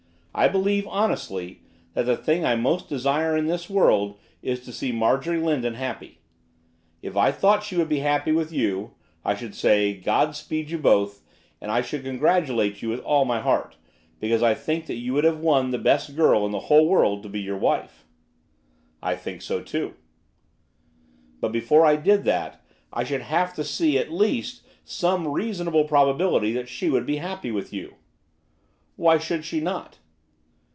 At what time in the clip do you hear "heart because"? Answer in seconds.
13.41-14.41